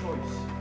[0.00, 0.53] Choice.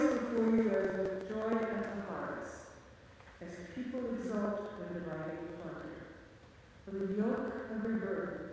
[0.00, 2.50] rejoice before you as with joy and hearts.
[3.40, 5.96] as people exult in the divine plunder.
[6.84, 8.46] For the yoke of their burden,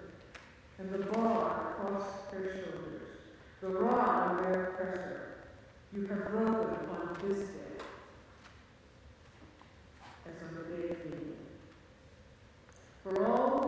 [0.79, 3.01] and the bar across their shoulders,
[3.61, 5.21] the rod of their oppressor,
[5.93, 7.83] you have broken on this day,
[10.25, 11.35] as on the day of Gideon.
[13.03, 13.66] For all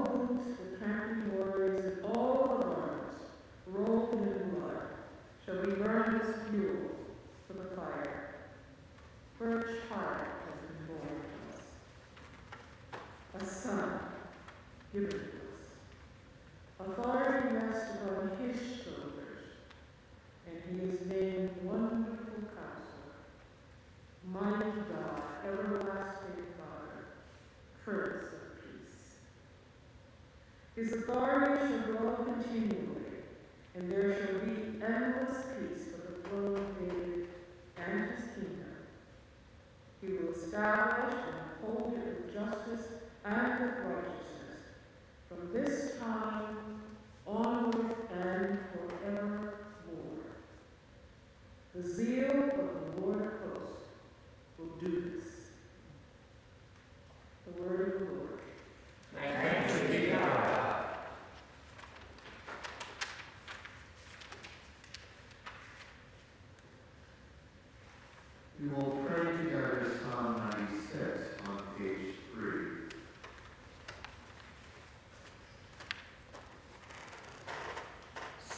[30.89, 33.21] His authority shall grow continually,
[33.75, 37.27] and there shall be endless peace for the throne of David
[37.77, 38.73] and his kingdom.
[40.01, 42.87] He will establish and uphold it with justice
[43.23, 44.61] and with righteousness
[45.27, 46.38] from this time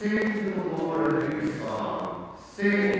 [0.02, 2.36] Sing to the Lord a new song.
[2.56, 2.91] Sing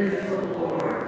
[0.00, 0.99] is the Lord.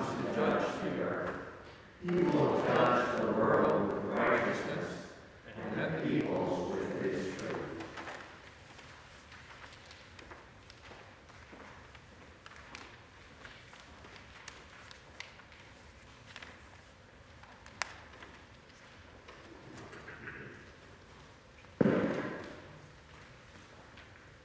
[0.00, 1.30] Comes to judge the earth,
[2.02, 4.86] he will judge the world with righteousness
[5.46, 7.56] and the peoples with his truth.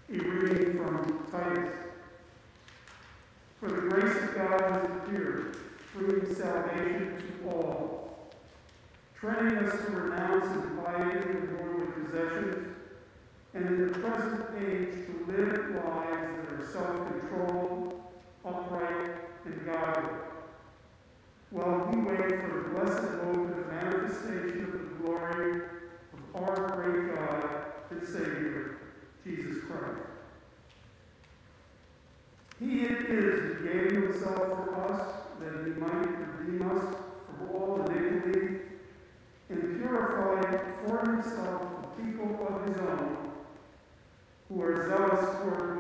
[0.07, 1.73] A reading from Titus.
[3.59, 5.57] For the grace of God has appeared,
[5.93, 6.35] bringing
[6.75, 8.31] salvation to all,
[9.19, 12.75] training us to renounce and impiety and worldly possessions,
[13.53, 18.01] and in the present age to live lives that are self-controlled,
[18.45, 19.11] upright,
[19.45, 20.09] and godly.
[21.51, 25.61] While we wait for the blessed hope and the manifestation of the glory
[26.13, 28.77] of our great God and Savior,
[29.23, 30.01] Jesus Christ.
[32.59, 36.07] He it is who gave himself for us that he might
[36.39, 38.59] redeem us from all iniquity
[39.49, 43.31] and purify for himself a people of his own
[44.49, 45.74] who are zealous for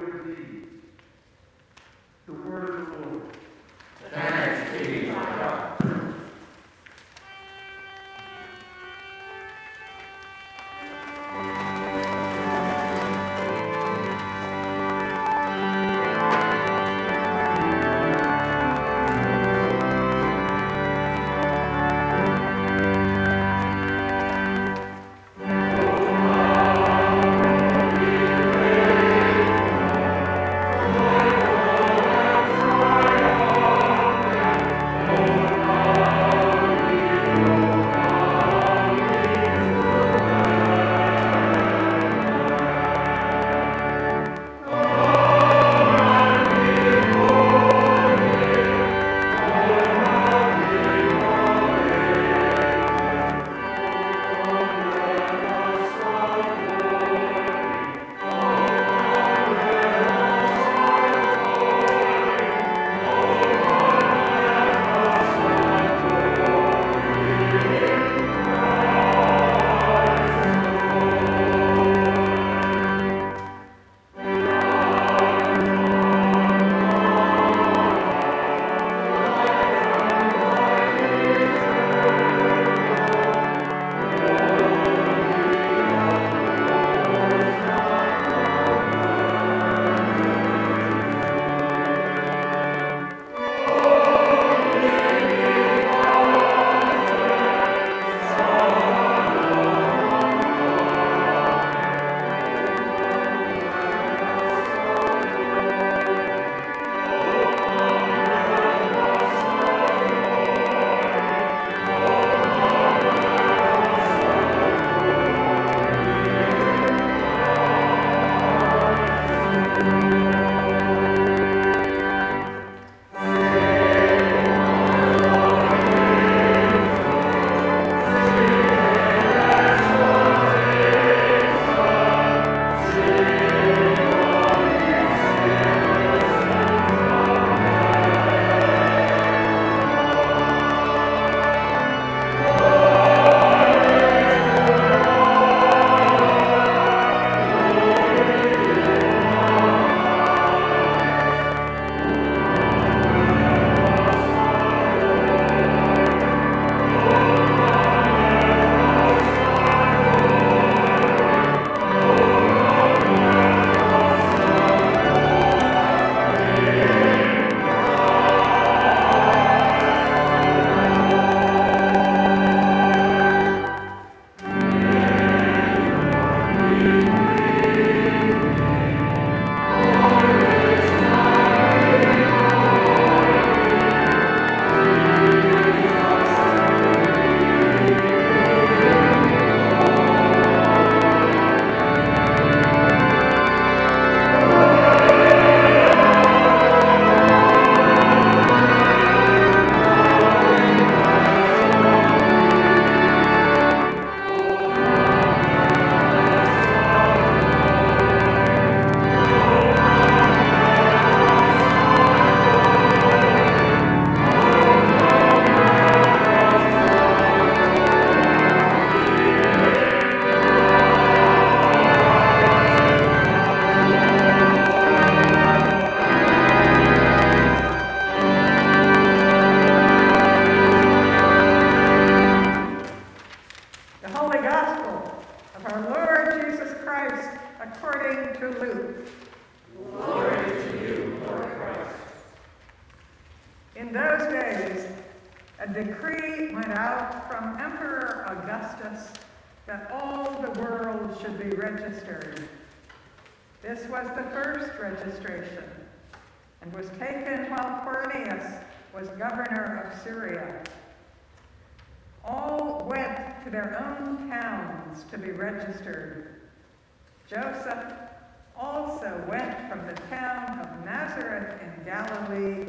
[271.95, 272.65] Galilee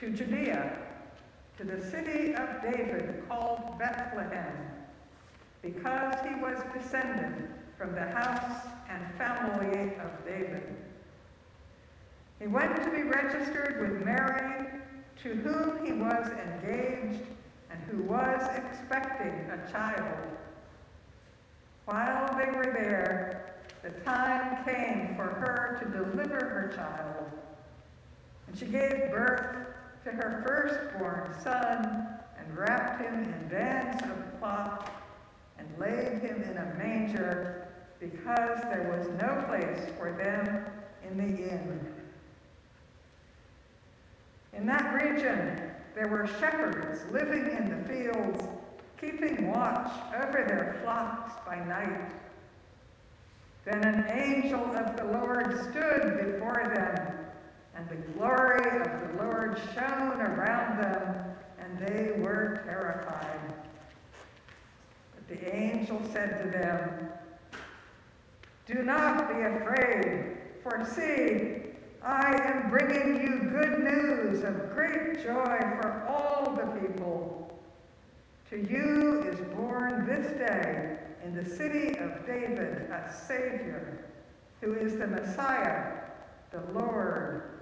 [0.00, 0.78] to Judea,
[1.58, 4.56] to the city of David called Bethlehem,
[5.60, 10.74] because he was descended from the house and family of David.
[12.40, 14.66] He went to be registered with Mary,
[15.22, 17.26] to whom he was engaged
[17.70, 20.16] and who was expecting a child.
[21.84, 27.32] While they were there, the time came for her to deliver her child.
[28.52, 29.56] And she gave birth
[30.04, 32.06] to her firstborn son
[32.38, 34.90] and wrapped him in bands of cloth
[35.58, 37.66] and laid him in a manger
[37.98, 40.66] because there was no place for them
[41.08, 41.94] in the inn.
[44.52, 48.44] In that region, there were shepherds living in the fields,
[49.00, 52.10] keeping watch over their flocks by night.
[53.64, 57.21] Then an angel of the Lord stood before them,
[57.82, 61.24] and the glory of the Lord shone around them,
[61.58, 63.54] and they were terrified.
[65.14, 67.08] But the angel said to them,
[68.66, 71.72] Do not be afraid, for see,
[72.04, 77.60] I am bringing you good news of great joy for all the people.
[78.50, 84.04] To you is born this day in the city of David a Savior,
[84.60, 85.94] who is the Messiah,
[86.50, 87.61] the Lord.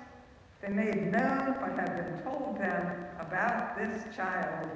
[0.61, 4.69] they made known what had been told them about this child.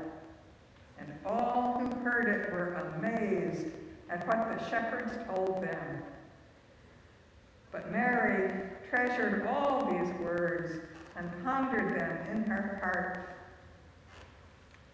[0.98, 3.68] And all who heard it were amazed
[4.10, 6.04] at what the shepherds told them.
[7.72, 8.52] But Mary
[8.90, 10.80] treasured all these words
[11.18, 13.38] and pondered them in her heart.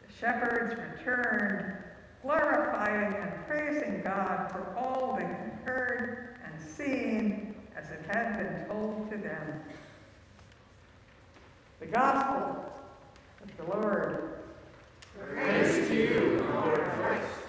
[0.06, 1.78] The shepherds returned,
[2.22, 8.66] glorifying and praising God for all they had heard and seen as it had been
[8.68, 9.62] told to them.
[11.82, 12.63] The gospel
[13.41, 14.36] of the Lord.
[15.34, 17.41] Praise to you, Lord Christ.